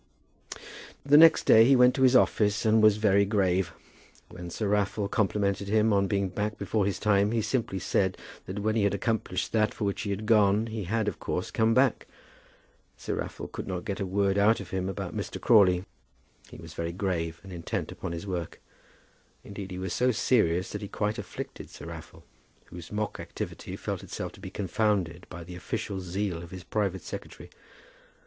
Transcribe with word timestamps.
The 1.05 1.15
next 1.15 1.43
day 1.43 1.63
he 1.63 1.75
went 1.75 1.93
to 1.93 2.01
his 2.01 2.15
office 2.15 2.65
and 2.65 2.81
was 2.81 2.97
very 2.97 3.23
grave. 3.23 3.71
When 4.29 4.49
Sir 4.49 4.67
Raffle 4.67 5.07
complimented 5.07 5.67
him 5.67 5.93
on 5.93 6.07
being 6.07 6.29
back 6.29 6.57
before 6.57 6.87
his 6.87 6.97
time, 6.97 7.29
he 7.33 7.43
simply 7.43 7.77
said 7.77 8.17
that 8.47 8.57
when 8.57 8.75
he 8.75 8.81
had 8.83 8.95
accomplished 8.95 9.51
that 9.51 9.75
for 9.75 9.83
which 9.85 10.01
he 10.01 10.09
had 10.09 10.25
gone, 10.25 10.65
he 10.65 10.85
had, 10.85 11.07
of 11.07 11.19
course, 11.19 11.51
come 11.51 11.75
back. 11.75 12.07
Sir 12.97 13.13
Raffle 13.13 13.47
could 13.47 13.67
not 13.67 13.85
get 13.85 13.99
a 13.99 14.05
word 14.07 14.39
out 14.39 14.57
from 14.57 14.75
him 14.75 14.89
about 14.89 15.15
Mr. 15.15 15.39
Crawley. 15.39 15.85
He 16.49 16.57
was 16.57 16.73
very 16.73 16.91
grave, 16.93 17.39
and 17.43 17.53
intent 17.53 17.91
upon 17.91 18.11
his 18.11 18.25
work. 18.25 18.59
Indeed 19.43 19.69
he 19.69 19.77
was 19.77 19.93
so 19.93 20.09
serious 20.09 20.71
that 20.71 20.81
he 20.81 20.87
quite 20.87 21.19
afflicted 21.19 21.69
Sir 21.69 21.85
Raffle, 21.85 22.25
whose 22.71 22.91
mock 22.91 23.19
activity 23.19 23.75
felt 23.75 24.01
itself 24.01 24.31
to 24.31 24.39
be 24.39 24.49
confounded 24.49 25.27
by 25.29 25.43
the 25.43 25.55
official 25.55 25.99
zeal 25.99 26.41
of 26.41 26.49
his 26.49 26.63
private 26.63 27.03
secretary. 27.03 27.51